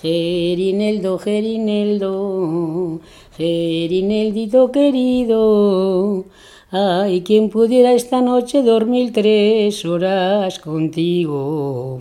Gerineldo, 0.00 1.18
Gerineldo, 1.18 3.00
Gerineldito 3.36 4.72
querido, 4.72 6.24
ay, 6.70 7.20
quien 7.20 7.50
pudiera 7.50 7.92
esta 7.92 8.22
noche 8.22 8.62
dormir 8.62 9.12
tres 9.12 9.84
horas 9.84 10.58
contigo. 10.58 11.98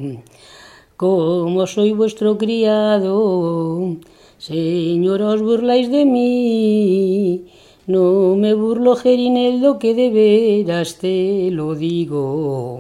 Como 0.96 1.67
soy 1.67 1.91
vuestro 1.91 2.38
criado, 2.38 3.98
señora, 4.38 5.27
os 5.36 5.41
burláis 5.41 5.91
de 5.91 6.05
mí. 6.05 7.47
No 7.86 8.38
me 8.38 8.54
burlo, 8.54 8.95
Gerineldo, 8.95 9.77
que 9.77 9.93
de 9.93 10.09
veras 10.09 11.00
te 11.00 11.52
lo 11.52 11.75
digo. 11.75 12.79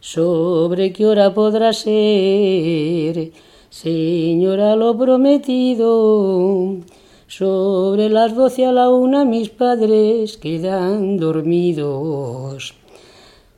¿Sobre 0.00 0.92
qué 0.92 1.06
hora 1.06 1.32
podrá 1.32 1.72
ser? 1.72 3.30
Señora, 3.82 4.74
lo 4.74 4.96
prometido, 4.96 6.76
sobre 7.26 8.08
las 8.08 8.34
doce 8.34 8.64
a 8.64 8.72
la 8.72 8.88
una 8.88 9.26
mis 9.26 9.50
padres 9.50 10.38
quedan 10.38 11.18
dormidos. 11.18 12.72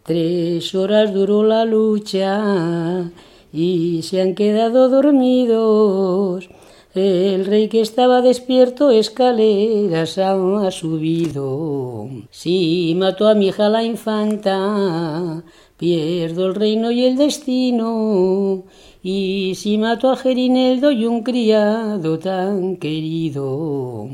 Tres 0.02 0.74
horas 0.74 1.14
duró 1.14 1.44
la 1.44 1.64
lucha 1.64 3.12
y 3.52 4.02
se 4.02 4.20
han 4.20 4.34
quedado 4.34 4.88
dormidos. 4.88 6.48
El 6.96 7.46
rey 7.46 7.68
que 7.68 7.80
estaba 7.80 8.20
despierto 8.20 8.90
escaleras 8.90 10.18
ha 10.18 10.70
subido. 10.72 12.08
Si 12.30 12.92
mató 12.96 13.28
a 13.28 13.36
mi 13.36 13.48
hija 13.48 13.68
la 13.68 13.84
infanta, 13.84 15.44
pierdo 15.76 16.46
el 16.46 16.56
reino 16.56 16.90
y 16.90 17.04
el 17.04 17.16
destino. 17.16 18.64
Y 19.10 19.54
si 19.54 19.78
mato 19.78 20.10
a 20.10 20.16
Gerineldo 20.16 20.90
y 20.90 21.06
un 21.06 21.22
criado 21.22 22.18
tan 22.18 22.76
querido, 22.76 24.06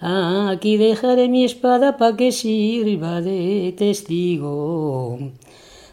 aquí 0.00 0.76
dejaré 0.76 1.30
mi 1.30 1.44
espada 1.50 1.96
pa' 1.96 2.14
que 2.18 2.30
sirva 2.30 3.22
de 3.22 3.72
testigo. 3.82 5.18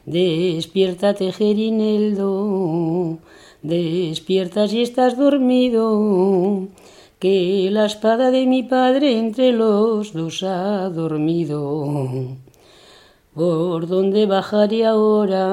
Despiértate, 0.06 1.32
Gerineldo, 1.32 3.20
despierta 3.64 4.68
si 4.68 4.82
estás 4.82 5.16
dormido, 5.18 6.68
que 7.20 7.70
la 7.72 7.86
espada 7.86 8.32
de 8.32 8.44
mi 8.48 8.64
padre 8.64 9.18
entre 9.18 9.54
los 9.54 10.12
dos 10.12 10.44
ha 10.44 10.90
dormido. 10.90 11.62
¿Por 13.34 13.88
dónde 13.88 14.26
bajaré 14.26 14.86
ahora? 14.86 15.46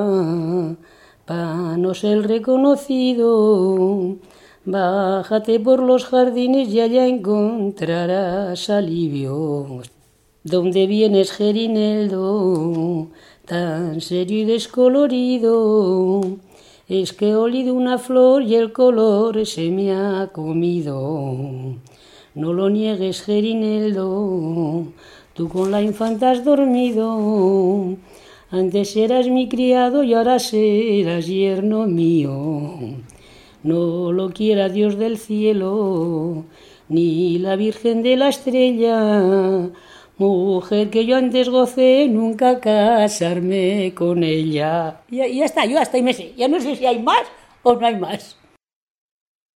Pa 1.24 1.76
no 1.78 1.94
ser 1.94 2.26
reconocido, 2.26 4.16
bájate 4.64 5.60
por 5.60 5.78
los 5.80 6.04
jardines 6.04 6.68
y 6.70 6.80
allá 6.80 7.06
encontrarás 7.06 8.68
alivio. 8.68 9.82
¿Dónde 10.42 10.88
vienes, 10.88 11.30
Gerineldo, 11.30 13.06
tan 13.46 14.00
serio 14.00 14.40
y 14.40 14.44
descolorido? 14.46 16.22
Es 16.88 17.12
que 17.12 17.28
he 17.30 17.36
olido 17.36 17.72
una 17.74 17.98
flor 17.98 18.42
y 18.42 18.56
el 18.56 18.72
color 18.72 19.46
se 19.46 19.70
me 19.70 19.92
ha 19.92 20.30
comido. 20.32 21.76
No 22.34 22.52
lo 22.52 22.68
niegues, 22.68 23.22
Gerineldo, 23.22 24.86
tú 25.34 25.48
con 25.48 25.70
la 25.70 25.82
infanta 25.82 26.32
has 26.32 26.44
dormido. 26.44 27.96
Antes 28.52 28.96
eras 28.96 29.28
mi 29.28 29.48
criado 29.48 30.02
y 30.02 30.12
ahora 30.12 30.38
serás 30.38 31.26
yerno 31.26 31.86
mío. 31.86 32.76
No 33.62 34.12
lo 34.12 34.28
quiera 34.28 34.68
Dios 34.68 34.98
del 34.98 35.16
cielo, 35.16 36.44
ni 36.86 37.38
la 37.38 37.56
Virgen 37.56 38.02
de 38.02 38.18
la 38.18 38.28
estrella. 38.28 39.70
Mujer 40.18 40.90
que 40.90 41.06
yo 41.06 41.16
antes 41.16 41.48
gocé, 41.48 42.06
nunca 42.10 42.60
casarme 42.60 43.94
con 43.96 44.22
ella. 44.22 45.00
Ya, 45.08 45.26
ya 45.26 45.46
está, 45.46 45.64
yo 45.64 45.80
hasta 45.80 45.96
ahí. 45.96 46.34
Ya 46.36 46.46
no 46.46 46.60
sé 46.60 46.76
si 46.76 46.84
hay 46.84 46.98
más 46.98 47.22
o 47.62 47.74
no 47.76 47.86
hay 47.86 47.96
más. 47.96 48.36